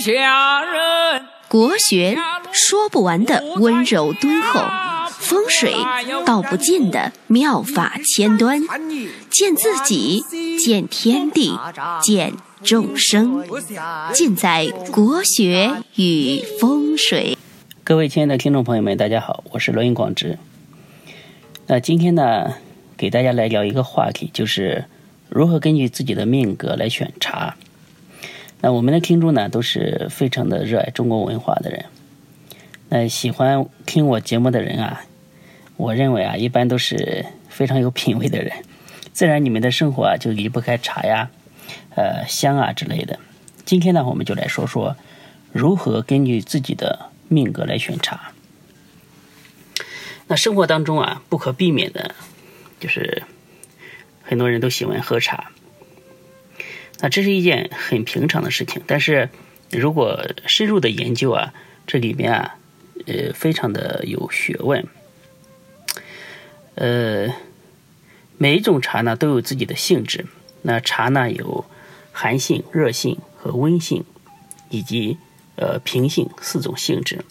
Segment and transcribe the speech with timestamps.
[0.00, 1.22] 下人。
[1.46, 2.16] 国学
[2.52, 4.60] 说不完的温柔敦厚，
[5.10, 5.74] 风水
[6.24, 8.62] 道不尽的妙法千端，
[9.28, 10.24] 见自己，
[10.58, 11.58] 见天地，
[12.00, 12.32] 见
[12.62, 13.44] 众生，
[14.14, 17.36] 尽在国学与风水。
[17.84, 20.38] 各位亲爱的听众朋友们，大家好，我是罗云广之。
[21.66, 22.54] 那今天呢，
[22.96, 24.86] 给大家来聊一个话题，就是
[25.28, 27.56] 如何根据自己的命格来选茶。
[28.62, 31.86] 那我们的听众呢，都是非常的热爱中国文化的人。
[32.90, 35.04] 那喜欢听我节目的人啊，
[35.76, 38.52] 我认为啊，一般都是非常有品位的人。
[39.12, 41.30] 自然，你们的生活啊，就离不开茶呀、
[41.94, 43.18] 呃香啊之类的。
[43.64, 44.96] 今天呢，我们就来说说
[45.52, 48.32] 如何根据自己的命格来选茶。
[50.26, 52.14] 那生活当中啊，不可避免的，
[52.78, 53.22] 就是
[54.22, 55.50] 很多人都喜欢喝茶。
[57.02, 59.30] 那这是一件很平常的事情，但是
[59.70, 61.54] 如果深入的研究啊，
[61.86, 62.56] 这里面啊，
[63.06, 64.86] 呃，非常的有学问。
[66.74, 67.34] 呃，
[68.36, 70.26] 每一种茶呢都有自己的性质。
[70.62, 71.64] 那茶呢有
[72.12, 74.04] 寒性、热性和温性，
[74.68, 75.16] 以及
[75.56, 77.24] 呃平性四种性质。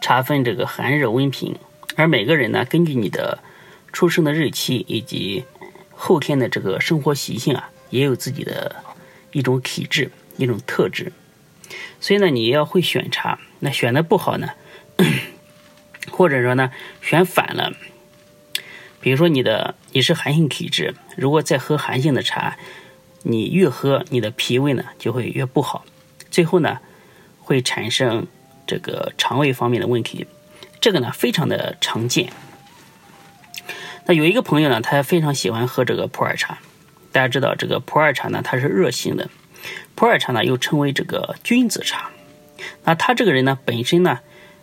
[0.00, 1.56] 茶分这个寒热温平，
[1.96, 3.40] 而每个人呢，根据你的
[3.92, 5.44] 出生的日期以及
[5.90, 7.70] 后天的这个生活习性啊。
[7.90, 8.76] 也有自己的
[9.32, 11.12] 一种体质、一种特质，
[12.00, 13.38] 所以呢，你要会选茶。
[13.60, 14.50] 那选的不好呢，
[16.10, 16.70] 或者说呢，
[17.02, 17.72] 选反了。
[19.00, 22.56] 比如说你的你是寒性体质，如果再喝寒性的茶，
[23.22, 25.84] 你越喝你的脾胃呢就会越不好，
[26.30, 26.80] 最后呢
[27.38, 28.26] 会产生
[28.66, 30.26] 这个肠胃方面的问题。
[30.80, 32.32] 这个呢非常的常见。
[34.06, 36.58] 那有一个朋友呢，他非常喜欢喝这个普洱茶。
[37.12, 39.28] 大家知道这个普洱茶呢，它是热性的。
[39.94, 42.10] 普洱茶呢，又称为这个君子茶。
[42.84, 44.20] 那他这个人呢，本身呢，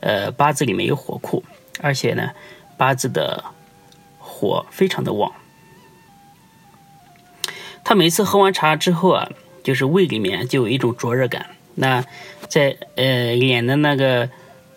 [0.00, 1.44] 呃，八字里面有火库，
[1.80, 2.30] 而且呢，
[2.76, 3.44] 八字的
[4.18, 5.32] 火非常的旺。
[7.84, 9.30] 他每次喝完茶之后啊，
[9.62, 11.46] 就是胃里面就有一种灼热感。
[11.74, 12.04] 那
[12.48, 14.28] 在呃脸的那个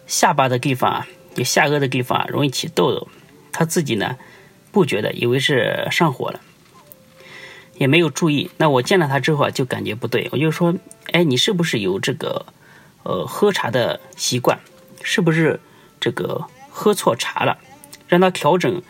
[0.05, 3.07] 下巴的地方啊，就下颚的地方啊，容易起痘痘。
[3.51, 4.17] 他自己呢，
[4.71, 6.39] 不觉得，以为是上火了。
[7.75, 10.75] 也没有注意，那我见了他之后啊，就感觉不对，我就说，
[11.11, 12.45] 哎，你是不是有这个，
[13.03, 14.59] 呃，喝茶的习惯？
[15.01, 15.59] 是不是
[15.99, 17.57] 这个喝错茶了？
[18.07, 18.81] 让他调整，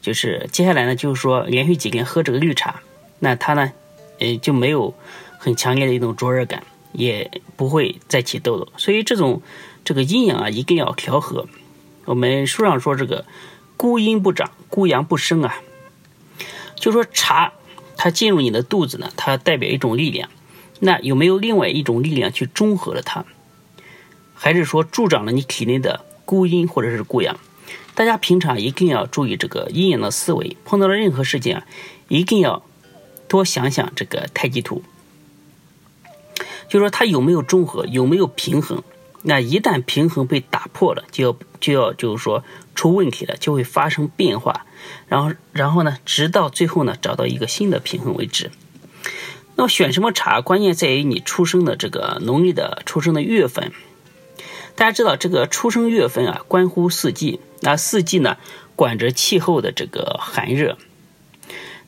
[0.00, 2.80] 就是接下来呢，就是说连续几天喝这个绿茶，
[3.18, 3.72] 那他呢，
[4.18, 4.94] 呃，就没有
[5.38, 8.68] 很强烈的一种灼热感，也不会再起痘痘。
[8.78, 9.42] 所以这种
[9.84, 11.46] 这个阴阳啊，一定要调和。
[12.06, 13.26] 我们书上说这个
[13.76, 15.56] 孤阴不长，孤阳不生啊，
[16.74, 17.52] 就说茶。
[17.96, 20.28] 它进入你的肚子呢，它代表一种力量。
[20.80, 23.24] 那有没有另外一种力量去中和了它？
[24.34, 27.38] 还是说助长了你体内的孤阴或者是孤阳？
[27.94, 30.56] 大家平常一定要注意这个阴阳的思维。
[30.64, 31.66] 碰到了任何事情啊，
[32.08, 32.64] 一定要
[33.28, 34.82] 多想想这个太极图，
[36.68, 38.82] 就说它有没有中和，有没有平衡。
[39.26, 44.66] 那一旦平衡被打破了，就要就要就是说出问题了，就会发生变化，
[45.08, 48.50] 然后然后呢，直到最后呢，找到一个新的平衡为止。
[49.56, 53.72] 那么选什么茶，关键在于你出生的这个农历的出生的月份。
[54.74, 58.36] 大家知道这个出生月份啊，关乎四季，那四季呢，
[58.76, 60.76] 管着气候的这个寒热。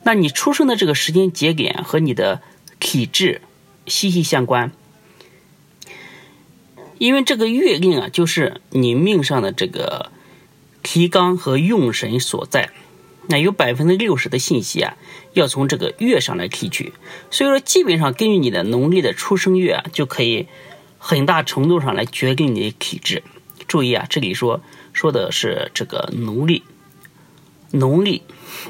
[0.03, 2.41] 那你出生的这个时间节点和你的
[2.79, 3.41] 体质
[3.85, 4.71] 息息相关。
[6.99, 10.11] 因为这个月令啊，就是你命上的这个
[10.81, 12.71] 提纲和用神所在，
[13.27, 14.95] 那有百分之六十的信息啊，
[15.33, 16.93] 要从这个月上来提取。
[17.29, 20.47] 所以说，基本上根据你的农历的出生月啊，就可以
[20.97, 23.21] 很大程度上来决定你的体质。
[23.67, 24.61] 注意啊，这里说
[24.93, 26.63] 说的是这个农历，
[27.71, 28.23] 农历。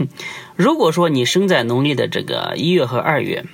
[0.57, 3.45] 如果说你生在农历的这个一月和二月，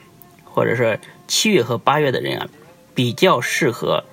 [0.46, 2.50] 或者是七月和八月的人啊，
[2.96, 4.06] 比较适合。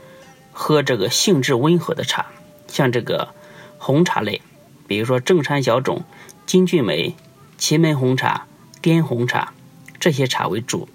[0.62, 2.26] 喝这个性质温和的茶，
[2.68, 3.30] 像这个
[3.78, 4.42] 红茶类，
[4.86, 6.04] 比如说正山小种、
[6.44, 7.16] 金骏眉、
[7.56, 8.46] 祁门红茶、
[8.82, 9.54] 滇红茶
[9.98, 10.86] 这些茶为主。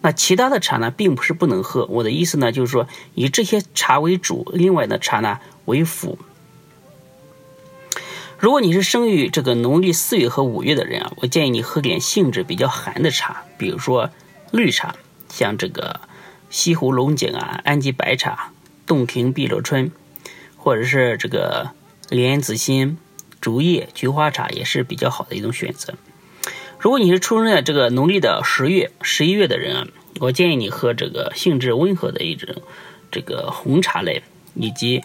[0.00, 1.86] 那其他的茶呢，并不是不能喝。
[1.86, 6.18] 我的意思呢，就是说以这些茶为主，另外的茶呢为辅。
[8.36, 14.10] 如果你是生于这个农历四月和五月的人啊，我建议你喝点性质比较寒的茶，比如说
[14.50, 14.96] 绿茶，
[15.28, 16.00] 像这个
[16.50, 18.50] 西湖龙井啊、安吉白茶。
[18.88, 19.92] 洞庭碧螺春，
[20.56, 21.70] 或者是这个
[22.08, 22.98] 莲子心、
[23.40, 25.94] 竹叶、菊花茶也是比较好的一种选择。
[26.78, 29.88] 如果你是出生在这个农历的十月、十一月的人啊，
[30.20, 32.62] 我建议你喝这个性质温和的一种
[33.10, 34.22] 这个红茶类，
[34.54, 35.02] 以及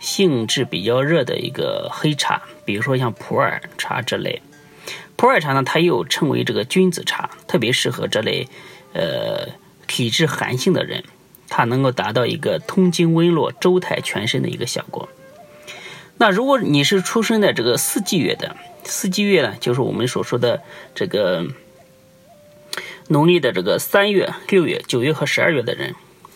[0.00, 4.40] 性质比较热的一个黑茶，比如说像普洱茶这类。
[5.16, 8.48] 普洱茶呢，它又称为这个君子茶，特别适合这类
[8.92, 9.48] 呃
[9.86, 11.04] 体质寒性的人，
[11.48, 15.08] 它能够达到一个通经温络、周泰全身的一个效果。
[16.18, 20.62] 那如果你是出生在这个四季月的，四季月呢，就是我们所说的
[20.94, 21.46] 这个。
[23.08, 25.94] 农历的这个三月、六月、九月和十二月的人，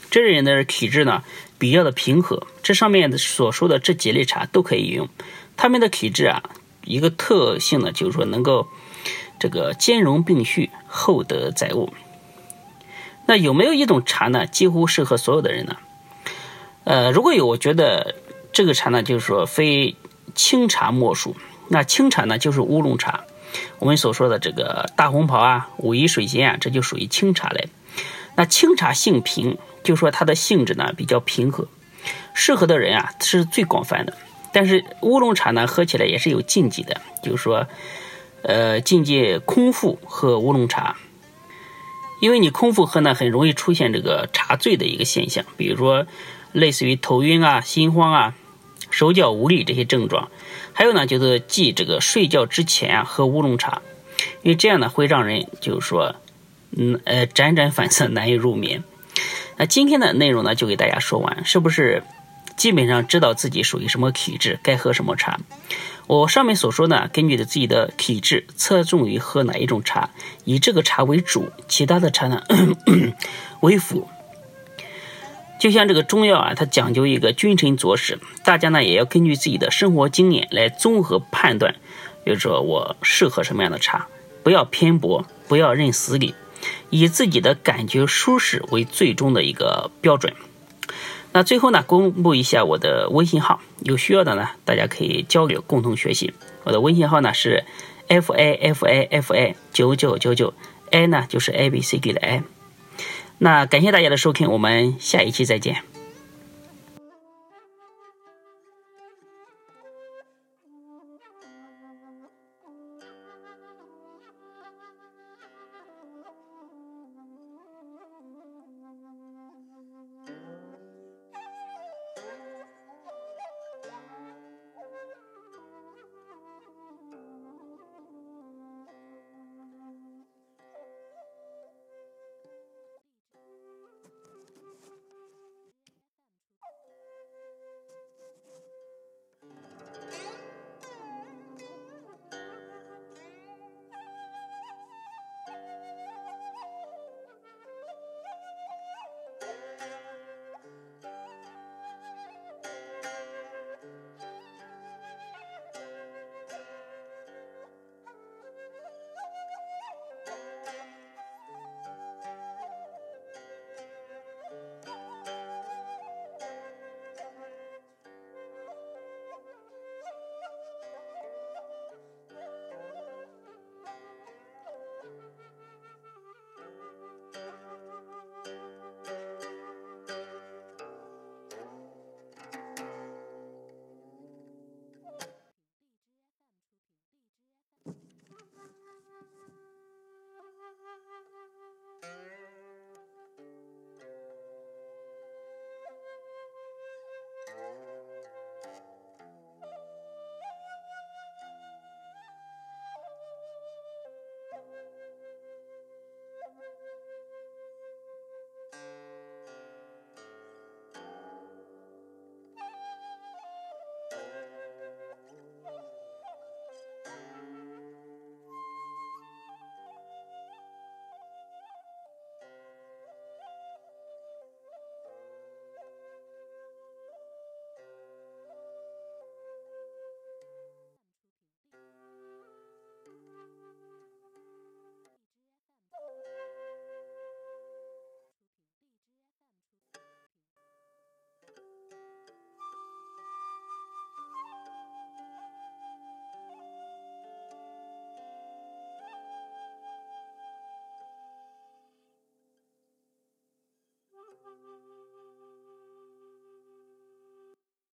[0.09, 1.25] 这人的体质呢
[1.59, 2.47] 比较的平和。
[2.62, 5.09] 这上面所说的这几类茶都可以用。
[5.57, 6.45] 他们的体质啊，
[6.85, 8.69] 一个特性呢，就是说能够
[9.41, 11.93] 这个兼容并蓄、厚德载物。
[13.26, 15.76] 那有没有一种茶呢，几乎适合所有的人呢？
[16.84, 18.17] 呃，如果有，我觉得
[18.52, 19.96] 这个茶呢，就是说非
[20.34, 21.37] 清茶莫属。
[21.69, 23.25] 那清茶呢，就是乌龙茶。
[23.78, 27.69] 我们所说的这个大红袍啊、武夷水仙啊，这就属于清茶类。
[28.37, 31.69] 那清茶性平，就说它的性质呢比较平和，
[32.34, 34.14] 适合的人啊是最广泛的。
[34.52, 37.66] 但是乌龙茶呢喝起来也是有禁忌的，就是说，
[38.43, 40.96] 呃，禁忌空腹喝乌龙茶，
[42.20, 46.06] 因为你空腹喝呢，很容易出现这个茶醉的一个现象，比如说
[46.52, 48.34] 类似于头晕啊、心慌啊。
[48.93, 50.32] 手脚无力这些症状，
[50.72, 53.82] 还有呢，就是忌这个睡觉之前啊喝乌龙茶，
[54.43, 56.17] 因为这样呢会让人就是说，
[56.76, 58.82] 嗯呃辗转反侧难以入眠。
[59.58, 62.02] 那今天的内容呢就给大家说完，是不是
[62.61, 65.41] 基本上知道自己属于什么体质，该喝什么茶？
[66.07, 70.11] 我上面所说呢，根据的自己的体质，侧重于喝哪一种茶，
[70.45, 72.43] 以这个茶为主，其他的茶呢
[73.61, 74.07] 为辅。
[75.59, 81.77] 就像这个中药啊，它讲究一个君臣佐使，大家呢也要根据自己的生活经验来综合判断，
[82.25, 84.07] 比如说我适合什么样的茶，
[84.43, 86.35] 不要偏颇，不要认死理，
[86.91, 90.35] 以自己的感觉舒适为最终的一个标准。
[91.32, 96.35] 那最后呢，公布一下我的微信号，有需要的呢，大家可以交流，共同学习。
[96.65, 97.65] 我的微信号呢是
[98.09, 100.53] f a f a f a 九九九九
[100.91, 102.43] ，a 呢就是 a b c d 的 a。
[103.38, 105.89] 那感谢大家的收听，我们下一期再见。